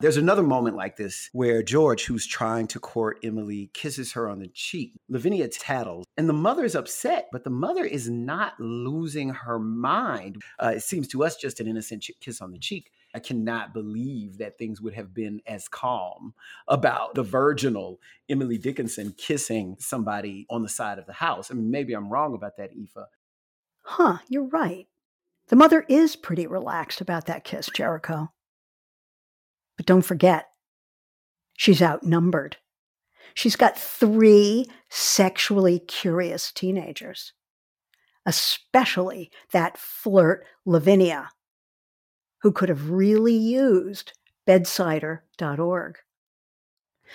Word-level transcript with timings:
There's 0.00 0.16
another 0.16 0.42
moment 0.42 0.76
like 0.76 0.96
this 0.96 1.28
where 1.34 1.62
George, 1.62 2.06
who's 2.06 2.26
trying 2.26 2.66
to 2.68 2.80
court 2.80 3.18
Emily, 3.22 3.70
kisses 3.74 4.12
her 4.12 4.30
on 4.30 4.38
the 4.38 4.48
cheek. 4.48 4.94
Lavinia 5.10 5.46
tattles, 5.46 6.06
and 6.16 6.26
the 6.26 6.32
mother 6.32 6.64
is 6.64 6.74
upset, 6.74 7.28
but 7.32 7.44
the 7.44 7.50
mother 7.50 7.84
is 7.84 8.08
not 8.08 8.58
losing 8.58 9.28
her 9.28 9.58
mind. 9.58 10.40
Uh, 10.58 10.72
it 10.76 10.82
seems 10.82 11.06
to 11.08 11.22
us 11.22 11.36
just 11.36 11.60
an 11.60 11.68
innocent 11.68 12.06
kiss 12.18 12.40
on 12.40 12.50
the 12.50 12.58
cheek. 12.58 12.90
I 13.14 13.18
cannot 13.18 13.74
believe 13.74 14.38
that 14.38 14.56
things 14.56 14.80
would 14.80 14.94
have 14.94 15.12
been 15.12 15.42
as 15.46 15.68
calm 15.68 16.32
about 16.66 17.14
the 17.14 17.22
virginal 17.22 18.00
Emily 18.26 18.56
Dickinson 18.56 19.12
kissing 19.18 19.76
somebody 19.80 20.46
on 20.48 20.62
the 20.62 20.68
side 20.70 20.98
of 20.98 21.04
the 21.04 21.12
house. 21.12 21.50
I 21.50 21.54
mean, 21.54 21.70
maybe 21.70 21.92
I'm 21.92 22.08
wrong 22.08 22.32
about 22.32 22.56
that, 22.56 22.70
Aoife. 22.72 23.06
Huh, 23.82 24.18
you're 24.28 24.48
right. 24.48 24.86
The 25.48 25.56
mother 25.56 25.84
is 25.90 26.16
pretty 26.16 26.46
relaxed 26.46 27.02
about 27.02 27.26
that 27.26 27.44
kiss, 27.44 27.68
Jericho. 27.74 28.32
But 29.80 29.86
don't 29.86 30.02
forget, 30.02 30.44
she's 31.56 31.80
outnumbered. 31.80 32.58
She's 33.32 33.56
got 33.56 33.78
three 33.78 34.66
sexually 34.90 35.78
curious 35.78 36.52
teenagers, 36.52 37.32
especially 38.26 39.30
that 39.52 39.78
flirt 39.78 40.44
Lavinia, 40.66 41.30
who 42.42 42.52
could 42.52 42.68
have 42.68 42.90
really 42.90 43.32
used 43.32 44.12
bedsider.org. 44.46 45.96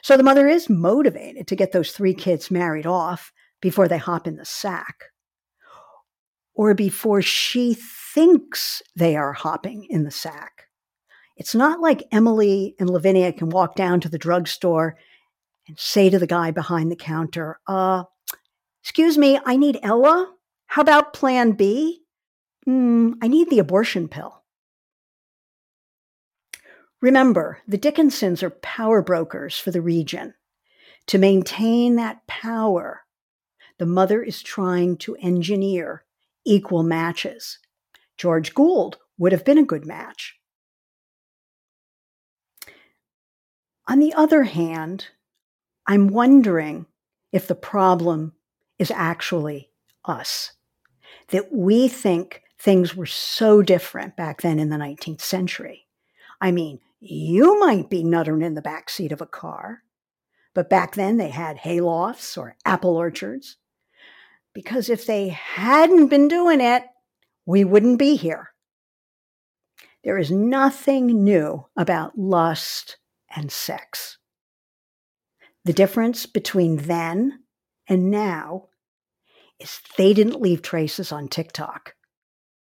So 0.00 0.16
the 0.16 0.22
mother 0.22 0.48
is 0.48 0.70
motivated 0.70 1.46
to 1.48 1.56
get 1.56 1.72
those 1.72 1.92
three 1.92 2.14
kids 2.14 2.50
married 2.50 2.86
off 2.86 3.34
before 3.60 3.86
they 3.86 3.98
hop 3.98 4.26
in 4.26 4.36
the 4.36 4.46
sack, 4.46 5.10
or 6.54 6.72
before 6.72 7.20
she 7.20 7.76
thinks 8.14 8.80
they 8.94 9.14
are 9.14 9.34
hopping 9.34 9.86
in 9.90 10.04
the 10.04 10.10
sack. 10.10 10.68
It's 11.36 11.54
not 11.54 11.80
like 11.80 12.08
Emily 12.10 12.74
and 12.78 12.88
Lavinia 12.88 13.32
can 13.32 13.50
walk 13.50 13.74
down 13.74 14.00
to 14.00 14.08
the 14.08 14.18
drugstore 14.18 14.96
and 15.68 15.78
say 15.78 16.08
to 16.08 16.18
the 16.18 16.26
guy 16.26 16.50
behind 16.50 16.90
the 16.90 16.96
counter, 16.96 17.60
uh, 17.66 18.04
excuse 18.82 19.18
me, 19.18 19.38
I 19.44 19.56
need 19.56 19.78
Ella. 19.82 20.32
How 20.66 20.82
about 20.82 21.12
plan 21.12 21.52
B? 21.52 22.02
Mm, 22.66 23.14
I 23.22 23.28
need 23.28 23.50
the 23.50 23.58
abortion 23.58 24.08
pill. 24.08 24.42
Remember, 27.02 27.58
the 27.68 27.78
Dickinsons 27.78 28.42
are 28.42 28.50
power 28.50 29.02
brokers 29.02 29.58
for 29.58 29.70
the 29.70 29.82
region. 29.82 30.34
To 31.08 31.18
maintain 31.18 31.96
that 31.96 32.26
power, 32.26 33.02
the 33.78 33.86
mother 33.86 34.22
is 34.22 34.42
trying 34.42 34.96
to 34.98 35.16
engineer 35.16 36.04
equal 36.44 36.82
matches. 36.82 37.58
George 38.16 38.54
Gould 38.54 38.98
would 39.18 39.32
have 39.32 39.44
been 39.44 39.58
a 39.58 39.64
good 39.64 39.86
match. 39.86 40.35
On 43.88 44.00
the 44.00 44.14
other 44.14 44.42
hand, 44.44 45.08
I'm 45.86 46.08
wondering 46.08 46.86
if 47.32 47.46
the 47.46 47.54
problem 47.54 48.32
is 48.78 48.90
actually 48.90 49.70
us, 50.04 50.52
that 51.28 51.52
we 51.52 51.88
think 51.88 52.42
things 52.58 52.96
were 52.96 53.06
so 53.06 53.62
different 53.62 54.16
back 54.16 54.42
then 54.42 54.58
in 54.58 54.70
the 54.70 54.76
19th 54.76 55.20
century. 55.20 55.86
I 56.40 56.50
mean, 56.50 56.80
you 57.00 57.58
might 57.60 57.88
be 57.88 58.02
nuttering 58.02 58.42
in 58.42 58.54
the 58.54 58.62
back 58.62 58.90
seat 58.90 59.12
of 59.12 59.20
a 59.20 59.26
car, 59.26 59.82
but 60.54 60.70
back 60.70 60.94
then 60.94 61.16
they 61.16 61.28
had 61.28 61.58
haylofts 61.58 62.36
or 62.36 62.56
apple 62.64 62.96
orchards. 62.96 63.56
Because 64.52 64.88
if 64.88 65.06
they 65.06 65.28
hadn't 65.28 66.08
been 66.08 66.28
doing 66.28 66.60
it, 66.60 66.84
we 67.44 67.62
wouldn't 67.62 67.98
be 67.98 68.16
here. 68.16 68.52
There 70.02 70.18
is 70.18 70.30
nothing 70.30 71.24
new 71.24 71.66
about 71.76 72.18
lust 72.18 72.96
and 73.34 73.50
sex. 73.50 74.18
The 75.64 75.72
difference 75.72 76.26
between 76.26 76.76
then 76.76 77.40
and 77.88 78.10
now 78.10 78.68
is 79.58 79.80
they 79.98 80.14
didn't 80.14 80.40
leave 80.40 80.62
traces 80.62 81.10
on 81.10 81.26
TikTok. 81.28 81.95